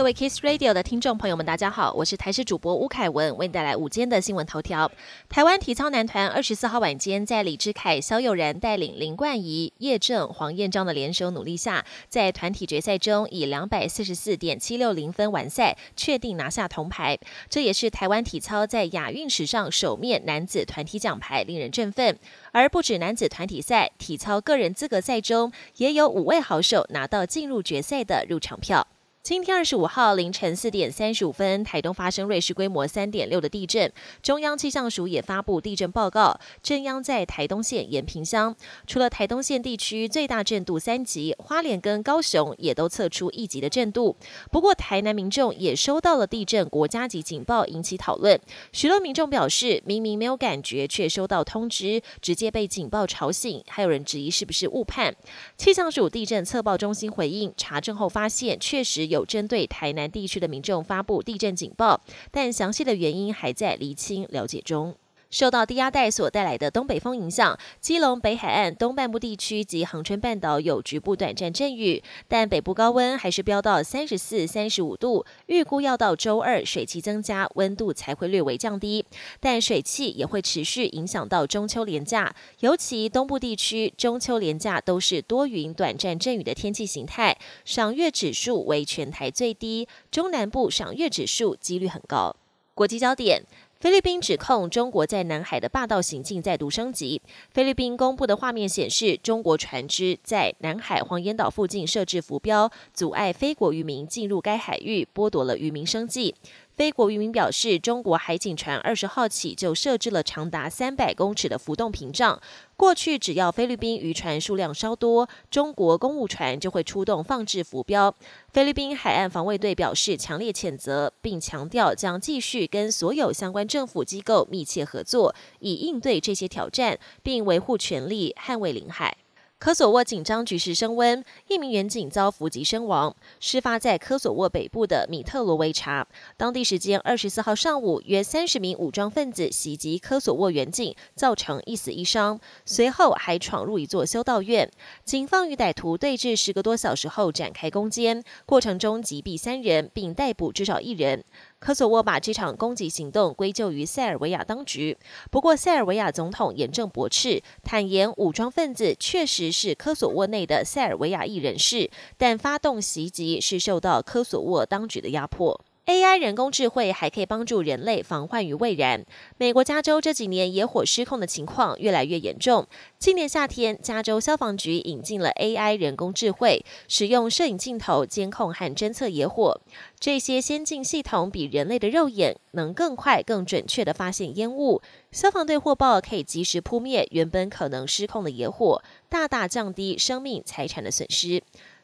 [0.00, 4.90] 各位 Kiss Radio 的听众朋友们，大家好，我是台视主播吴凯文，为你带来午间的新闻头条。
[5.28, 17.18] 台湾体操男团二十四号晚间，在李志凯、肖友然带领林冠仪、叶正、黄彦章的联手努力下，在团体决赛中以两百四十四点七六零分完赛，确定拿下铜牌。
[17.50, 22.18] 这也是台湾体操在亚运史上首面男子团体奖牌，令人振奋。
[22.52, 28.86] 而不止男子团体赛，体操个人资格赛中，也有五位好手拿到进入决赛的入场票。
[29.22, 38.56] 今天二十五号凌晨四点三十五分，台东发生瑞士规模三点六的地震，中央气象署也发布地震报告，震央在台东县延平乡。
[38.86, 44.16] 除了台东县地区最大震度三级，花莲跟高雄也都测出一级的震度。
[44.50, 48.40] 不过台南民众也收到了地震国家级警报，引起讨论。
[48.72, 53.62] 许多民众表示，明明没有感觉，却收到通知，直接被警报吵醒。
[53.68, 55.14] 还有人质疑是不是误判。
[55.58, 59.09] 气象署地震测报中心回应，查证后发现确实。
[59.10, 64.94] 有针对台南地区的民众发布地震警报，但详细的原因还在厘清了解中。
[65.30, 79.04] 受到低压带所带来的东北风影响，基隆北海岸东半部地区及恒春半岛有局部短暂阵雨，但北部高温还是飙到三十四、三十五度，预估要到周二水汽增加，温度才会略微降低。
[79.38, 92.34] 但水汽也会持续影响到中秋连假，尤其东部地区中秋连假都是多云短暂阵雨的天气形态，赏月指数为全台最低，中南部赏月指数几率很高。
[92.74, 93.44] 国际焦点。
[93.80, 97.22] 菲律宾指控中国在南海的霸道行径再度升级。
[97.50, 106.34] 菲律宾公布的画面显示，中国船只在南海黄岩岛附近设置浮标，阻碍菲国渔民进入该海域，剥夺了渔民生计。
[106.74, 112.40] 非国渔民表示，中国海警船二十号起就设置了长达三百公尺的浮动屏障。
[112.74, 118.14] 过去只要菲律宾渔船数量稍多，中国公务船就会出动放置浮标。
[118.50, 129.18] 菲律宾海岸防卫队表示强烈谴责，并强调将继续跟所有相关政府机构密切合作，以应对这些挑战，并维护权利，捍卫领海。
[129.60, 133.14] 科索沃紧张局势升温，一名远警遭伏击身亡。
[133.40, 136.08] 事发在科索沃北部的米特罗维查。
[136.38, 142.40] 当地时间二十四号上午，约三十名武装分子袭击科索沃远警，造成一死一伤。
[142.64, 144.70] 随后还闯入一座修道院。
[145.04, 151.22] 警方与歹徒对峙十个多小时后展开攻坚，过程中击毙三人，并逮捕至少一人。
[151.60, 154.96] 科索沃把这场攻击行动归咎于塞尔维亚当局，
[155.30, 165.60] 不过塞尔维亚总统严正驳斥，坦言武装分子确实是科索沃内的塞尔维亚裔人士，但发动袭击是受到科索沃当局的压迫。
[165.90, 169.04] AI 人工智慧还可以帮助人类防患于未然。
[169.38, 172.64] 美国加州这几年野火失控的情况越来越严重。
[173.00, 179.60] 今年夏天，加州消防局引进了 AI 人工智慧，使用摄影镜头监控和侦测野火。
[179.98, 184.80] 这些先进系统比人类的肉眼能更快、更准确地发现烟雾。
[185.10, 191.42] 消防队获报可以及时扑灭原本可能失控的野火，大大降低生命财产的损失。